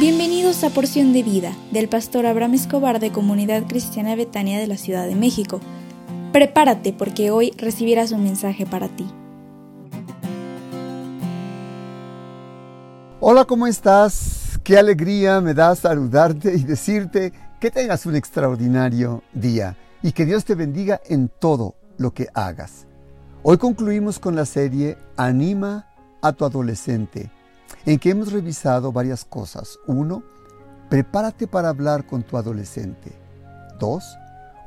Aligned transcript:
Bienvenidos 0.00 0.64
a 0.64 0.70
Porción 0.70 1.12
de 1.12 1.22
Vida 1.22 1.54
del 1.72 1.86
pastor 1.86 2.24
Abraham 2.24 2.54
Escobar 2.54 3.00
de 3.00 3.12
Comunidad 3.12 3.66
Cristiana 3.66 4.16
Betania 4.16 4.58
de 4.58 4.66
la 4.66 4.78
Ciudad 4.78 5.06
de 5.06 5.14
México. 5.14 5.60
Prepárate 6.32 6.94
porque 6.94 7.30
hoy 7.30 7.52
recibirás 7.58 8.10
un 8.10 8.24
mensaje 8.24 8.64
para 8.64 8.88
ti. 8.88 9.06
Hola, 13.20 13.44
¿cómo 13.44 13.66
estás? 13.66 14.58
Qué 14.64 14.78
alegría 14.78 15.42
me 15.42 15.52
da 15.52 15.76
saludarte 15.76 16.54
y 16.54 16.62
decirte 16.62 17.34
que 17.60 17.70
tengas 17.70 18.06
un 18.06 18.16
extraordinario 18.16 19.22
día 19.34 19.76
y 20.02 20.12
que 20.12 20.24
Dios 20.24 20.46
te 20.46 20.54
bendiga 20.54 21.02
en 21.10 21.28
todo 21.28 21.74
lo 21.98 22.14
que 22.14 22.28
hagas. 22.32 22.86
Hoy 23.42 23.58
concluimos 23.58 24.18
con 24.18 24.34
la 24.34 24.46
serie 24.46 24.96
Anima 25.18 25.88
a 26.22 26.32
tu 26.32 26.46
adolescente 26.46 27.30
en 27.86 27.98
que 27.98 28.10
hemos 28.10 28.32
revisado 28.32 28.92
varias 28.92 29.24
cosas. 29.24 29.78
Uno, 29.86 30.22
prepárate 30.88 31.46
para 31.46 31.68
hablar 31.68 32.06
con 32.06 32.22
tu 32.22 32.36
adolescente. 32.36 33.12
Dos, 33.78 34.04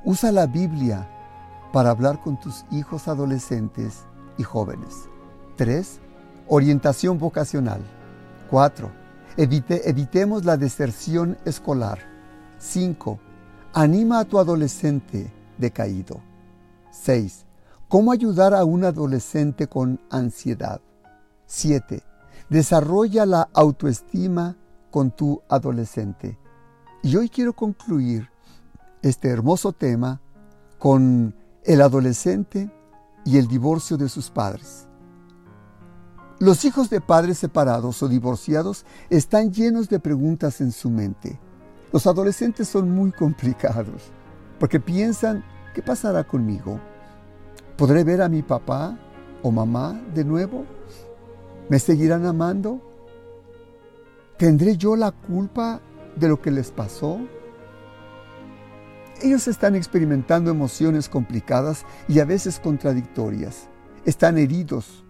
usa 0.05 0.31
la 0.31 0.47
Biblia 0.47 1.07
para 1.71 1.91
hablar 1.91 2.19
con 2.21 2.39
tus 2.39 2.65
hijos 2.71 3.07
adolescentes 3.07 4.05
y 4.37 4.43
jóvenes. 4.43 5.09
Tres, 5.55 5.99
orientación 6.47 7.17
vocacional. 7.17 7.81
Cuatro, 8.49 8.91
evitemos 9.37 10.45
la 10.45 10.57
deserción 10.57 11.37
escolar. 11.45 11.99
Cinco, 12.57 13.19
anima 13.73 14.19
a 14.19 14.25
tu 14.25 14.39
adolescente 14.39 15.31
decaído. 15.57 16.19
Seis, 16.91 17.45
cómo 17.87 18.11
ayudar 18.11 18.53
a 18.53 18.63
un 18.65 18.85
adolescente 18.85 19.67
con 19.67 19.99
ansiedad. 20.09 20.79
Siete, 21.45 22.03
Desarrolla 22.49 23.25
la 23.25 23.49
autoestima 23.53 24.57
con 24.91 25.11
tu 25.11 25.41
adolescente. 25.49 26.37
Y 27.01 27.15
hoy 27.15 27.29
quiero 27.29 27.53
concluir 27.53 28.29
este 29.01 29.29
hermoso 29.29 29.73
tema 29.73 30.21
con 30.77 31.35
el 31.63 31.81
adolescente 31.81 32.71
y 33.25 33.37
el 33.37 33.47
divorcio 33.47 33.97
de 33.97 34.09
sus 34.09 34.29
padres. 34.29 34.87
Los 36.39 36.65
hijos 36.65 36.89
de 36.89 36.99
padres 36.99 37.37
separados 37.37 38.03
o 38.03 38.07
divorciados 38.07 38.85
están 39.09 39.51
llenos 39.51 39.87
de 39.87 39.99
preguntas 39.99 40.61
en 40.61 40.71
su 40.71 40.89
mente. 40.89 41.39
Los 41.91 42.05
adolescentes 42.07 42.67
son 42.67 42.91
muy 42.91 43.11
complicados 43.11 44.11
porque 44.59 44.79
piensan, 44.79 45.43
¿qué 45.73 45.81
pasará 45.81 46.23
conmigo? 46.23 46.79
¿Podré 47.77 48.03
ver 48.03 48.21
a 48.21 48.29
mi 48.29 48.41
papá 48.41 48.97
o 49.41 49.51
mamá 49.51 50.01
de 50.13 50.23
nuevo? 50.23 50.65
¿Me 51.69 51.79
seguirán 51.79 52.25
amando? 52.25 52.81
¿Tendré 54.37 54.75
yo 54.75 54.95
la 54.95 55.11
culpa 55.11 55.81
de 56.17 56.27
lo 56.27 56.41
que 56.41 56.51
les 56.51 56.71
pasó? 56.71 57.19
Ellos 59.21 59.47
están 59.47 59.73
experimentando 59.75 60.51
emociones 60.51 61.07
complicadas 61.07 61.85
y 62.09 62.19
a 62.19 62.25
veces 62.25 62.59
contradictorias. 62.59 63.69
Están 64.05 64.37
heridos. 64.37 65.05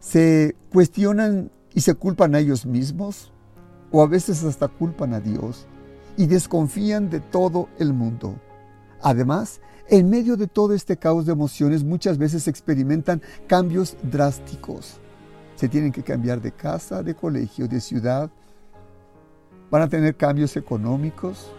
Se 0.00 0.56
cuestionan 0.72 1.50
y 1.74 1.82
se 1.82 1.94
culpan 1.94 2.34
a 2.34 2.38
ellos 2.38 2.64
mismos 2.64 3.32
o 3.92 4.02
a 4.02 4.06
veces 4.06 4.42
hasta 4.44 4.68
culpan 4.68 5.12
a 5.12 5.20
Dios 5.20 5.66
y 6.16 6.26
desconfían 6.26 7.10
de 7.10 7.20
todo 7.20 7.68
el 7.78 7.92
mundo. 7.92 8.40
Además, 9.02 9.60
en 9.88 10.08
medio 10.08 10.38
de 10.38 10.46
todo 10.46 10.72
este 10.72 10.96
caos 10.96 11.26
de 11.26 11.32
emociones 11.32 11.84
muchas 11.84 12.16
veces 12.16 12.48
experimentan 12.48 13.20
cambios 13.46 13.96
drásticos 14.02 14.98
se 15.56 15.68
tienen 15.68 15.90
que 15.90 16.02
cambiar 16.02 16.40
de 16.40 16.52
casa, 16.52 17.02
de 17.02 17.14
colegio, 17.14 17.66
de 17.66 17.80
ciudad. 17.80 18.30
Van 19.70 19.82
a 19.82 19.88
tener 19.88 20.14
cambios 20.14 20.56
económicos, 20.56 21.50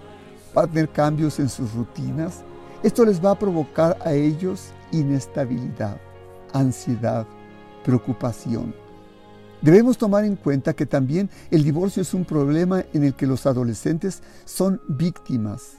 van 0.53 0.65
a 0.65 0.67
tener 0.71 0.89
cambios 0.89 1.39
en 1.39 1.49
sus 1.49 1.73
rutinas. 1.73 2.43
Esto 2.83 3.03
les 3.03 3.23
va 3.23 3.31
a 3.31 3.39
provocar 3.39 3.97
a 4.05 4.13
ellos 4.13 4.69
inestabilidad, 4.91 5.99
ansiedad, 6.53 7.25
preocupación. 7.83 8.73
Debemos 9.61 9.97
tomar 9.97 10.23
en 10.23 10.35
cuenta 10.35 10.73
que 10.73 10.85
también 10.85 11.29
el 11.49 11.63
divorcio 11.63 12.03
es 12.03 12.13
un 12.13 12.23
problema 12.23 12.83
en 12.93 13.03
el 13.03 13.15
que 13.15 13.25
los 13.25 13.47
adolescentes 13.47 14.21
son 14.45 14.79
víctimas. 14.87 15.77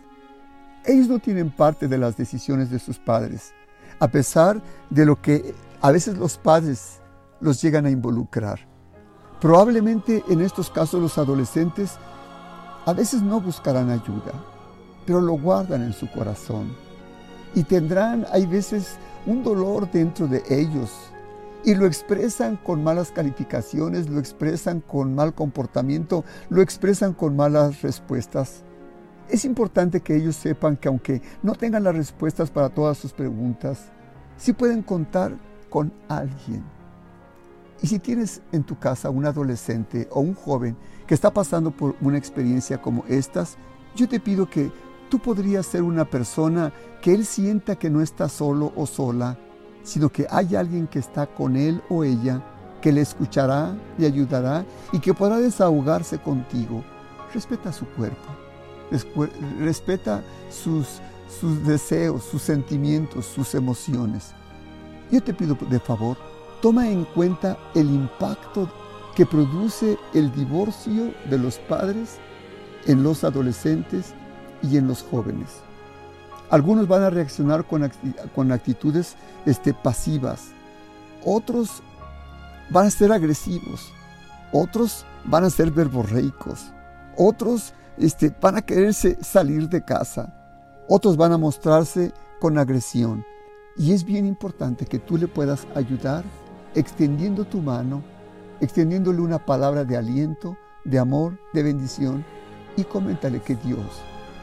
Ellos 0.84 1.06
no 1.06 1.20
tienen 1.20 1.54
parte 1.54 1.86
de 1.86 1.98
las 1.98 2.16
decisiones 2.16 2.70
de 2.70 2.80
sus 2.80 2.98
padres, 2.98 3.52
a 4.00 4.08
pesar 4.08 4.60
de 4.90 5.06
lo 5.06 5.20
que 5.22 5.54
a 5.80 5.92
veces 5.92 6.18
los 6.18 6.36
padres 6.38 7.00
los 7.40 7.62
llegan 7.62 7.86
a 7.86 7.90
involucrar. 7.90 8.60
Probablemente 9.40 10.24
en 10.28 10.40
estos 10.40 10.68
casos 10.70 11.00
los 11.00 11.16
adolescentes 11.18 11.96
a 12.86 12.92
veces 12.92 13.22
no 13.22 13.40
buscarán 13.40 13.90
ayuda, 13.90 14.32
pero 15.06 15.20
lo 15.20 15.34
guardan 15.34 15.82
en 15.82 15.92
su 15.92 16.10
corazón. 16.10 16.74
Y 17.54 17.62
tendrán, 17.62 18.26
hay 18.32 18.46
veces, 18.46 18.96
un 19.26 19.42
dolor 19.42 19.90
dentro 19.90 20.26
de 20.26 20.42
ellos. 20.48 20.90
Y 21.64 21.74
lo 21.74 21.86
expresan 21.86 22.56
con 22.56 22.82
malas 22.82 23.10
calificaciones, 23.10 24.08
lo 24.08 24.18
expresan 24.18 24.80
con 24.80 25.14
mal 25.14 25.34
comportamiento, 25.34 26.24
lo 26.48 26.62
expresan 26.62 27.12
con 27.12 27.36
malas 27.36 27.82
respuestas. 27.82 28.62
Es 29.28 29.44
importante 29.44 30.00
que 30.00 30.16
ellos 30.16 30.36
sepan 30.36 30.76
que 30.76 30.88
aunque 30.88 31.22
no 31.42 31.54
tengan 31.54 31.84
las 31.84 31.94
respuestas 31.94 32.50
para 32.50 32.70
todas 32.70 32.96
sus 32.96 33.12
preguntas, 33.12 33.86
sí 34.36 34.52
pueden 34.52 34.82
contar 34.82 35.36
con 35.68 35.92
alguien 36.08 36.77
y 37.80 37.86
si 37.86 37.98
tienes 37.98 38.42
en 38.52 38.64
tu 38.64 38.78
casa 38.78 39.10
un 39.10 39.26
adolescente 39.26 40.08
o 40.10 40.20
un 40.20 40.34
joven 40.34 40.76
que 41.06 41.14
está 41.14 41.32
pasando 41.32 41.70
por 41.70 41.94
una 42.00 42.18
experiencia 42.18 42.80
como 42.80 43.04
estas, 43.08 43.56
yo 43.94 44.08
te 44.08 44.20
pido 44.20 44.48
que 44.50 44.70
tú 45.08 45.18
podrías 45.18 45.66
ser 45.66 45.82
una 45.82 46.04
persona 46.04 46.72
que 47.00 47.14
él 47.14 47.24
sienta 47.24 47.76
que 47.76 47.88
no 47.88 48.00
está 48.00 48.28
solo 48.28 48.72
o 48.76 48.86
sola, 48.86 49.38
sino 49.82 50.10
que 50.10 50.26
hay 50.30 50.56
alguien 50.56 50.86
que 50.86 50.98
está 50.98 51.26
con 51.26 51.56
él 51.56 51.80
o 51.88 52.04
ella, 52.04 52.42
que 52.82 52.92
le 52.92 53.00
escuchará, 53.00 53.76
le 53.96 54.06
ayudará 54.06 54.64
y 54.92 54.98
que 54.98 55.14
podrá 55.14 55.38
desahogarse 55.38 56.18
contigo. 56.18 56.84
Respeta 57.32 57.72
su 57.72 57.86
cuerpo, 57.90 58.28
respeta 59.60 60.22
sus, 60.50 61.00
sus 61.40 61.64
deseos, 61.64 62.24
sus 62.24 62.42
sentimientos, 62.42 63.26
sus 63.26 63.54
emociones. 63.54 64.32
Yo 65.10 65.22
te 65.22 65.32
pido 65.32 65.56
de 65.70 65.80
favor 65.80 66.16
toma 66.60 66.88
en 66.88 67.04
cuenta 67.04 67.56
el 67.74 67.88
impacto 67.90 68.68
que 69.14 69.26
produce 69.26 69.98
el 70.14 70.32
divorcio 70.32 71.12
de 71.28 71.38
los 71.38 71.58
padres 71.58 72.18
en 72.86 73.02
los 73.02 73.24
adolescentes 73.24 74.14
y 74.62 74.76
en 74.76 74.86
los 74.86 75.02
jóvenes. 75.02 75.60
Algunos 76.50 76.88
van 76.88 77.02
a 77.02 77.10
reaccionar 77.10 77.64
con, 77.64 78.52
actitudes 78.52 79.16
este, 79.44 79.74
pasivas, 79.74 80.48
otros 81.24 81.82
van 82.70 82.86
a 82.86 82.90
ser 82.90 83.12
agresivos, 83.12 83.92
otros 84.52 85.04
van 85.24 85.44
a 85.44 85.50
ser 85.50 85.70
verborreicos, 85.70 86.72
otros 87.16 87.74
este, 87.98 88.34
van 88.40 88.56
a 88.56 88.62
quererse 88.62 89.18
salir 89.22 89.68
de 89.68 89.84
casa, 89.84 90.32
otros 90.88 91.16
van 91.16 91.32
a 91.32 91.38
mostrarse 91.38 92.12
con 92.40 92.56
agresión. 92.56 93.24
Y 93.76 93.92
es 93.92 94.04
bien 94.04 94.26
importante 94.26 94.86
que 94.86 94.98
tú 94.98 95.18
le 95.18 95.28
puedas 95.28 95.66
ayudar 95.74 96.24
extendiendo 96.74 97.44
tu 97.44 97.60
mano, 97.60 98.02
extendiéndole 98.60 99.20
una 99.20 99.44
palabra 99.44 99.84
de 99.84 99.96
aliento, 99.96 100.56
de 100.84 100.98
amor, 100.98 101.38
de 101.52 101.62
bendición 101.62 102.24
y 102.76 102.84
coméntale 102.84 103.40
que 103.40 103.56
Dios 103.56 103.86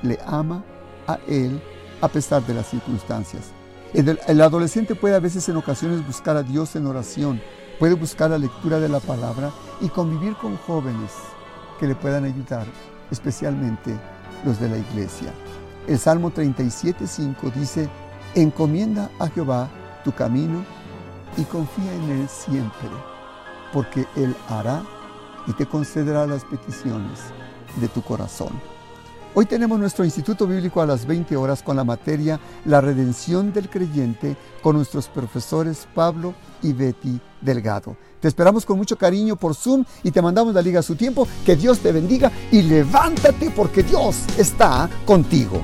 le 0.03 0.19
ama 0.25 0.63
a 1.07 1.17
él 1.27 1.61
a 2.01 2.07
pesar 2.07 2.45
de 2.45 2.53
las 2.53 2.67
circunstancias. 2.67 3.51
El, 3.93 4.41
adolescente 4.41 4.93
puede 4.93 5.15
a 5.15 5.19
veces 5.19 5.47
en 5.47 5.55
ocasiones 5.55 6.05
buscar 6.05 6.35
a 6.35 6.43
Dios 6.43 6.75
en 6.75 6.85
oración, 6.85 7.41
puede 7.79 7.93
buscar 7.93 8.29
la 8.29 8.37
lectura 8.37 8.79
de 8.79 8.89
la 8.89 8.99
palabra 8.99 9.51
y 9.79 9.87
convivir 9.87 10.35
con 10.35 10.57
jóvenes 10.57 11.11
que 11.79 11.87
le 11.87 11.95
puedan 11.95 12.25
ayudar, 12.25 12.65
especialmente 13.09 13.97
los 14.43 14.59
de 14.59 14.69
la 14.69 14.77
iglesia. 14.77 15.33
El 15.87 15.97
Salmo 15.97 16.31
37.5 16.31 17.53
dice, 17.53 17.89
encomienda 18.33 19.09
a 19.19 19.29
Jehová 19.29 19.69
tu 20.03 20.11
camino 20.11 20.65
y 21.37 21.43
confía 21.43 21.93
en 21.93 22.09
Él 22.09 22.29
siempre, 22.29 22.89
porque 23.73 24.05
Él 24.15 24.35
hará 24.49 24.83
y 25.47 25.53
te 25.53 25.65
concederá 25.65 26.25
las 26.25 26.43
peticiones 26.43 27.19
de 27.77 27.87
tu 27.87 28.01
corazón. 28.01 28.49
Hoy 29.37 29.45
tenemos 29.45 29.77
nuestro 29.77 30.05
Instituto 30.05 30.47
Bíblico 30.47 30.81
a 30.81 30.85
las 30.85 31.05
20 31.05 31.35
horas 31.35 31.61
con 31.61 31.75
la 31.75 31.83
materia 31.83 32.39
La 32.63 32.79
redención 32.79 33.51
del 33.51 33.69
creyente 33.69 34.37
con 34.61 34.77
nuestros 34.77 35.09
profesores 35.09 35.89
Pablo 35.93 36.33
y 36.63 36.71
Betty 36.71 37.19
Delgado. 37.41 37.97
Te 38.21 38.29
esperamos 38.29 38.65
con 38.65 38.77
mucho 38.77 38.97
cariño 38.97 39.35
por 39.35 39.53
Zoom 39.53 39.83
y 40.03 40.11
te 40.11 40.21
mandamos 40.21 40.53
la 40.53 40.61
liga 40.61 40.79
a 40.79 40.83
su 40.83 40.95
tiempo. 40.95 41.27
Que 41.45 41.57
Dios 41.57 41.79
te 41.79 41.91
bendiga 41.91 42.31
y 42.49 42.61
levántate 42.61 43.51
porque 43.51 43.83
Dios 43.83 44.23
está 44.37 44.89
contigo. 45.05 45.61